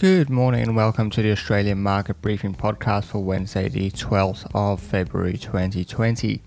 Good 0.00 0.30
morning 0.30 0.62
and 0.62 0.74
welcome 0.74 1.10
to 1.10 1.20
the 1.20 1.30
Australian 1.30 1.82
Market 1.82 2.22
Briefing 2.22 2.54
podcast 2.54 3.04
for 3.04 3.18
Wednesday, 3.18 3.68
the 3.68 3.90
12th 3.90 4.50
of 4.54 4.80
February 4.80 5.36
2020. 5.36 6.40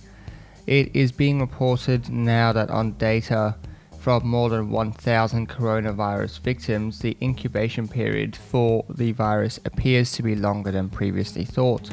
It 0.65 0.95
is 0.95 1.11
being 1.11 1.39
reported 1.39 2.09
now 2.09 2.51
that 2.51 2.71
on 2.71 2.93
data 2.93 3.55
from 3.99 4.25
more 4.27 4.49
than 4.49 4.71
1,000 4.71 5.47
coronavirus 5.47 6.39
victims, 6.39 6.97
the 6.97 7.15
incubation 7.21 7.87
period 7.87 8.35
for 8.35 8.85
the 8.89 9.11
virus 9.11 9.59
appears 9.65 10.13
to 10.13 10.23
be 10.23 10.35
longer 10.35 10.71
than 10.71 10.89
previously 10.89 11.45
thought. 11.45 11.91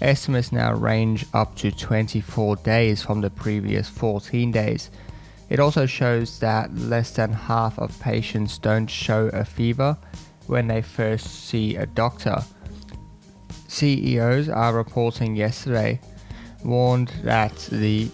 Estimates 0.00 0.50
now 0.50 0.72
range 0.72 1.26
up 1.34 1.54
to 1.56 1.70
24 1.70 2.56
days 2.56 3.02
from 3.02 3.20
the 3.20 3.28
previous 3.28 3.86
14 3.86 4.50
days. 4.50 4.90
It 5.50 5.60
also 5.60 5.84
shows 5.84 6.38
that 6.38 6.74
less 6.74 7.10
than 7.10 7.34
half 7.34 7.78
of 7.78 8.00
patients 8.00 8.56
don't 8.56 8.86
show 8.86 9.26
a 9.34 9.44
fever 9.44 9.98
when 10.46 10.66
they 10.66 10.82
first 10.82 11.46
see 11.46 11.76
a 11.76 11.86
doctor. 11.86 12.44
CEOs 13.68 14.48
are 14.48 14.74
reporting 14.74 15.36
yesterday 15.36 16.00
warned 16.64 17.12
that 17.22 17.56
the 17.70 18.08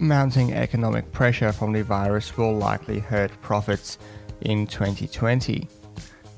mounting 0.00 0.52
economic 0.52 1.10
pressure 1.12 1.52
from 1.52 1.72
the 1.72 1.82
virus 1.82 2.36
will 2.36 2.54
likely 2.54 2.98
hurt 2.98 3.30
profits 3.40 3.98
in 4.40 4.66
2020. 4.66 5.68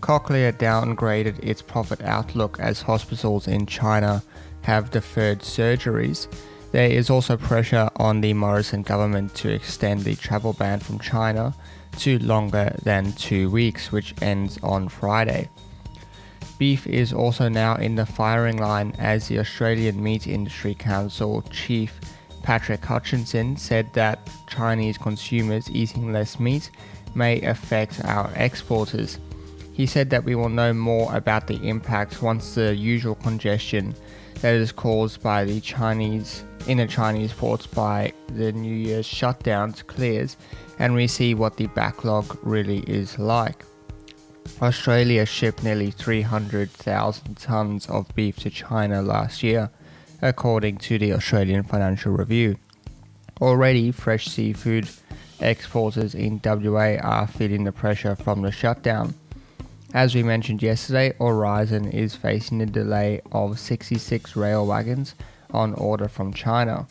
Cochlear 0.00 0.52
downgraded 0.52 1.42
its 1.42 1.62
profit 1.62 2.02
outlook 2.02 2.58
as 2.60 2.82
hospitals 2.82 3.48
in 3.48 3.64
China 3.64 4.22
have 4.62 4.90
deferred 4.90 5.40
surgeries. 5.40 6.26
There 6.74 6.90
is 6.90 7.08
also 7.08 7.36
pressure 7.36 7.88
on 7.94 8.20
the 8.20 8.34
Morrison 8.34 8.82
government 8.82 9.32
to 9.36 9.48
extend 9.48 10.00
the 10.00 10.16
travel 10.16 10.54
ban 10.54 10.80
from 10.80 10.98
China 10.98 11.54
to 11.98 12.18
longer 12.18 12.74
than 12.82 13.12
two 13.12 13.48
weeks, 13.48 13.92
which 13.92 14.12
ends 14.20 14.58
on 14.60 14.88
Friday. 14.88 15.50
Beef 16.58 16.84
is 16.88 17.12
also 17.12 17.48
now 17.48 17.76
in 17.76 17.94
the 17.94 18.04
firing 18.04 18.56
line 18.56 18.92
as 18.98 19.28
the 19.28 19.38
Australian 19.38 20.02
Meat 20.02 20.26
Industry 20.26 20.74
Council 20.74 21.42
chief 21.42 22.00
Patrick 22.42 22.84
Hutchinson 22.84 23.56
said 23.56 23.92
that 23.92 24.28
Chinese 24.48 24.98
consumers 24.98 25.70
eating 25.70 26.12
less 26.12 26.40
meat 26.40 26.72
may 27.14 27.40
affect 27.42 28.04
our 28.04 28.32
exporters. 28.34 29.20
He 29.72 29.86
said 29.86 30.10
that 30.10 30.24
we 30.24 30.34
will 30.34 30.48
know 30.48 30.72
more 30.72 31.14
about 31.14 31.46
the 31.46 31.68
impact 31.68 32.20
once 32.20 32.56
the 32.56 32.74
usual 32.74 33.14
congestion 33.14 33.94
that 34.44 34.56
is 34.56 34.72
caused 34.72 35.22
by 35.22 35.42
the 35.42 35.58
Chinese 35.58 36.44
in 36.66 36.76
the 36.76 36.86
Chinese 36.86 37.32
ports 37.32 37.66
by 37.66 38.12
the 38.28 38.52
New 38.52 38.74
Year's 38.74 39.08
shutdowns 39.08 39.86
clears 39.86 40.36
and 40.78 40.94
we 40.94 41.06
see 41.06 41.32
what 41.32 41.56
the 41.56 41.66
backlog 41.68 42.38
really 42.42 42.80
is 42.80 43.18
like. 43.18 43.64
Australia 44.60 45.24
shipped 45.24 45.64
nearly 45.64 45.90
300,000 45.90 47.36
tonnes 47.36 47.88
of 47.88 48.14
beef 48.14 48.36
to 48.36 48.50
China 48.50 49.00
last 49.00 49.42
year, 49.42 49.70
according 50.20 50.76
to 50.76 50.98
the 50.98 51.14
Australian 51.14 51.62
Financial 51.62 52.12
Review. 52.12 52.58
Already, 53.40 53.90
fresh 53.92 54.26
seafood 54.26 54.90
exporters 55.40 56.14
in 56.14 56.38
WA 56.44 56.96
are 57.00 57.26
feeling 57.26 57.64
the 57.64 57.72
pressure 57.72 58.14
from 58.14 58.42
the 58.42 58.52
shutdown. 58.52 59.14
As 59.94 60.12
we 60.12 60.24
mentioned 60.24 60.60
yesterday, 60.60 61.12
Aurizon 61.20 61.88
is 61.88 62.16
facing 62.16 62.60
a 62.60 62.66
delay 62.66 63.20
of 63.30 63.60
66 63.60 64.34
rail 64.34 64.66
wagons 64.66 65.14
on 65.52 65.72
order 65.74 66.08
from 66.08 66.34
China. 66.34 66.88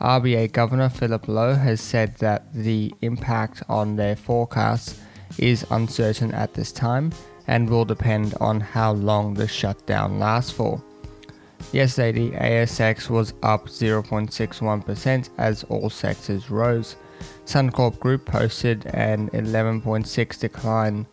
RBA 0.00 0.50
Governor 0.52 0.88
Philip 0.88 1.28
Lowe 1.28 1.54
has 1.54 1.82
said 1.82 2.16
that 2.16 2.50
the 2.54 2.94
impact 3.02 3.62
on 3.68 3.96
their 3.96 4.16
forecasts 4.16 4.98
is 5.36 5.66
uncertain 5.70 6.32
at 6.32 6.54
this 6.54 6.72
time 6.72 7.12
and 7.46 7.68
will 7.68 7.84
depend 7.84 8.34
on 8.40 8.60
how 8.60 8.92
long 8.92 9.34
the 9.34 9.46
shutdown 9.46 10.18
lasts 10.18 10.50
for. 10.50 10.82
Yesterday, 11.70 12.30
the 12.30 12.36
ASX 12.38 13.10
was 13.10 13.34
up 13.42 13.66
0.61% 13.66 15.28
as 15.36 15.64
all 15.64 15.90
sectors 15.90 16.50
rose. 16.50 16.96
Suncorp 17.44 17.98
Group 18.00 18.24
posted 18.24 18.86
an 18.86 19.28
11.6 19.30 20.40
decline 20.40 21.06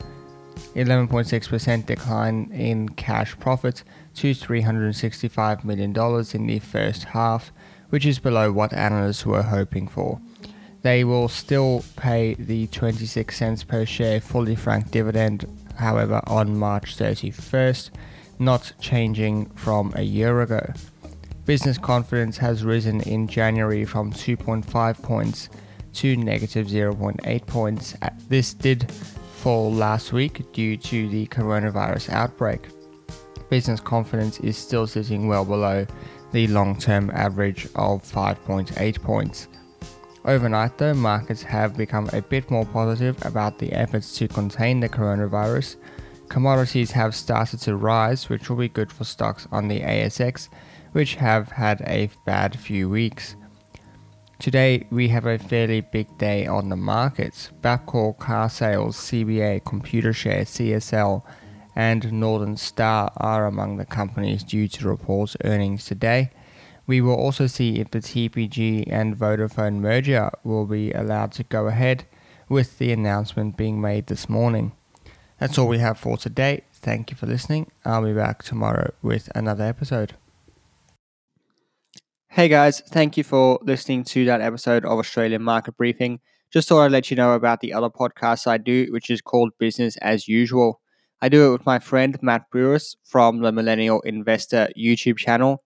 11.6% 0.75 1.85
decline 1.85 2.51
in 2.53 2.89
cash 2.89 3.37
profits 3.39 3.83
to 4.15 4.31
$365 4.31 5.63
million 5.63 5.91
in 6.33 6.47
the 6.47 6.59
first 6.59 7.03
half, 7.05 7.51
which 7.89 8.05
is 8.05 8.19
below 8.19 8.51
what 8.51 8.73
analysts 8.73 9.25
were 9.25 9.43
hoping 9.43 9.87
for. 9.87 10.19
They 10.81 11.03
will 11.03 11.27
still 11.27 11.83
pay 11.97 12.35
the 12.35 12.67
26 12.67 13.35
cents 13.35 13.63
per 13.63 13.85
share 13.85 14.21
fully 14.21 14.55
franked 14.55 14.91
dividend, 14.91 15.45
however, 15.77 16.21
on 16.27 16.57
March 16.57 16.95
31st, 16.95 17.89
not 18.39 18.71
changing 18.79 19.47
from 19.51 19.91
a 19.95 20.03
year 20.03 20.41
ago. 20.41 20.73
Business 21.45 21.77
confidence 21.77 22.37
has 22.37 22.63
risen 22.63 23.01
in 23.01 23.27
January 23.27 23.83
from 23.83 24.13
2.5 24.13 25.01
points 25.01 25.49
to 25.93 26.15
negative 26.15 26.67
0.8 26.67 27.45
points. 27.47 27.95
This 28.27 28.53
did 28.53 28.91
fall 29.39 29.71
last 29.71 30.11
week 30.11 30.51
due 30.51 30.75
to 30.75 31.07
the 31.07 31.25
coronavirus 31.27 32.09
outbreak. 32.09 32.67
Business 33.49 33.79
confidence 33.79 34.39
is 34.41 34.57
still 34.57 34.85
sitting 34.85 35.27
well 35.27 35.45
below 35.45 35.85
the 36.33 36.47
long 36.47 36.77
term 36.77 37.09
average 37.11 37.65
of 37.75 38.03
5.8 38.03 39.01
points. 39.01 39.47
Overnight, 40.25 40.77
though, 40.77 40.93
markets 40.93 41.41
have 41.43 41.77
become 41.77 42.09
a 42.11 42.21
bit 42.21 42.51
more 42.51 42.65
positive 42.65 43.17
about 43.25 43.57
the 43.57 43.71
efforts 43.71 44.17
to 44.17 44.27
contain 44.27 44.81
the 44.81 44.89
coronavirus. 44.89 45.77
Commodities 46.27 46.91
have 46.91 47.15
started 47.15 47.61
to 47.61 47.77
rise, 47.77 48.27
which 48.27 48.49
will 48.49 48.57
be 48.57 48.67
good 48.67 48.91
for 48.91 49.05
stocks 49.05 49.47
on 49.53 49.69
the 49.69 49.79
ASX, 49.79 50.49
which 50.91 51.15
have 51.15 51.53
had 51.53 51.81
a 51.87 52.09
bad 52.25 52.59
few 52.59 52.89
weeks. 52.89 53.37
Today, 54.39 54.87
we 54.89 55.09
have 55.09 55.25
a 55.25 55.37
fairly 55.37 55.81
big 55.81 56.17
day 56.17 56.47
on 56.47 56.69
the 56.69 56.77
markets. 56.77 57.51
Bapcor 57.61 58.17
car 58.17 58.49
sales, 58.49 58.95
CBA, 58.95 59.63
Computershare, 59.63 60.43
CSL, 60.43 61.23
and 61.75 62.13
Northern 62.13 62.55
Star 62.55 63.11
are 63.17 63.45
among 63.45 63.75
the 63.75 63.85
companies 63.85 64.45
due 64.45 64.69
to 64.69 64.87
report 64.87 65.35
earnings 65.43 65.83
today. 65.83 66.31
We 66.87 67.01
will 67.01 67.15
also 67.15 67.47
see 67.47 67.81
if 67.81 67.91
the 67.91 67.99
TPG 67.99 68.85
and 68.89 69.17
Vodafone 69.17 69.81
merger 69.81 70.31
will 70.45 70.65
be 70.65 70.93
allowed 70.93 71.33
to 71.33 71.43
go 71.43 71.67
ahead, 71.67 72.05
with 72.47 72.77
the 72.77 72.93
announcement 72.93 73.57
being 73.57 73.81
made 73.81 74.07
this 74.07 74.29
morning. 74.29 74.71
That's 75.37 75.57
all 75.57 75.67
we 75.67 75.79
have 75.79 75.99
for 75.99 76.15
today. 76.15 76.63
Thank 76.71 77.11
you 77.11 77.17
for 77.17 77.27
listening. 77.27 77.69
I'll 77.83 78.05
be 78.05 78.13
back 78.13 78.43
tomorrow 78.43 78.93
with 79.01 79.29
another 79.35 79.65
episode. 79.65 80.15
Hey 82.31 82.47
guys, 82.47 82.81
thank 82.81 83.17
you 83.17 83.23
for 83.23 83.59
listening 83.63 84.03
to 84.05 84.23
that 84.25 84.39
episode 84.39 84.85
of 84.85 84.99
Australian 84.99 85.41
Market 85.41 85.75
Briefing. 85.75 86.19
Just 86.53 86.69
thought 86.69 86.83
I'd 86.83 86.91
let 86.91 87.09
you 87.09 87.17
know 87.17 87.33
about 87.33 87.59
the 87.59 87.73
other 87.73 87.89
podcast 87.89 88.45
I 88.45 88.57
do, 88.57 88.85
which 88.91 89.09
is 89.09 89.19
called 89.19 89.57
Business 89.57 89.97
as 89.97 90.27
Usual. 90.27 90.79
I 91.23 91.29
do 91.29 91.47
it 91.47 91.51
with 91.51 91.65
my 91.65 91.79
friend 91.79 92.17
Matt 92.21 92.43
Brewis 92.51 92.95
from 93.03 93.39
the 93.41 93.51
Millennial 93.51 94.01
Investor 94.01 94.69
YouTube 94.77 95.17
channel, 95.17 95.63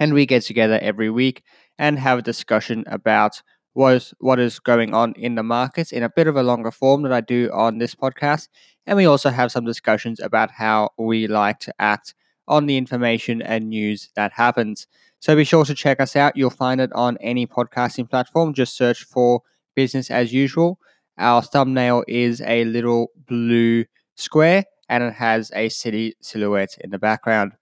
and 0.00 0.14
we 0.14 0.24
get 0.24 0.42
together 0.42 0.78
every 0.80 1.10
week 1.10 1.42
and 1.78 1.98
have 1.98 2.20
a 2.20 2.22
discussion 2.22 2.84
about 2.86 3.42
what 3.74 3.96
is, 3.96 4.14
what 4.18 4.40
is 4.40 4.58
going 4.58 4.94
on 4.94 5.12
in 5.16 5.34
the 5.34 5.42
markets 5.42 5.92
in 5.92 6.02
a 6.02 6.08
bit 6.08 6.26
of 6.26 6.36
a 6.36 6.42
longer 6.42 6.70
form 6.70 7.02
that 7.02 7.12
I 7.12 7.20
do 7.20 7.50
on 7.52 7.76
this 7.76 7.94
podcast. 7.94 8.48
And 8.86 8.96
we 8.96 9.04
also 9.04 9.28
have 9.28 9.52
some 9.52 9.66
discussions 9.66 10.18
about 10.18 10.50
how 10.50 10.90
we 10.96 11.26
like 11.26 11.60
to 11.60 11.74
act 11.78 12.14
on 12.48 12.66
the 12.66 12.76
information 12.76 13.42
and 13.42 13.68
news 13.68 14.10
that 14.16 14.32
happens. 14.32 14.86
So 15.20 15.34
be 15.34 15.44
sure 15.44 15.64
to 15.64 15.74
check 15.74 16.00
us 16.00 16.16
out. 16.16 16.36
You'll 16.36 16.50
find 16.50 16.80
it 16.80 16.92
on 16.92 17.16
any 17.20 17.46
podcasting 17.46 18.08
platform. 18.08 18.54
Just 18.54 18.76
search 18.76 19.04
for 19.04 19.42
business 19.74 20.10
as 20.10 20.32
usual. 20.32 20.78
Our 21.18 21.42
thumbnail 21.42 22.04
is 22.06 22.40
a 22.42 22.64
little 22.64 23.10
blue 23.26 23.84
square 24.14 24.64
and 24.88 25.02
it 25.02 25.14
has 25.14 25.50
a 25.54 25.68
city 25.68 26.14
silhouette 26.20 26.76
in 26.80 26.90
the 26.90 26.98
background. 26.98 27.52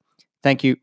Thank 0.43 0.65
you. 0.65 0.77